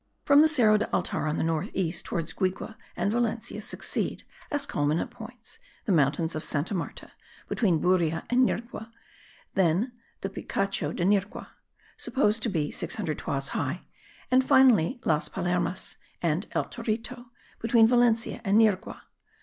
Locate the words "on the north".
1.27-1.69